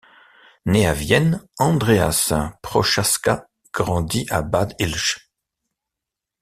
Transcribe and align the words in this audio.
Né 0.65 0.87
à 0.87 0.93
Vienne, 0.95 1.43
Andreas 1.59 2.33
Prochaska 2.63 3.45
grandit 3.71 4.25
à 4.31 4.41
Bad 4.41 4.73
Ischl. 4.79 5.21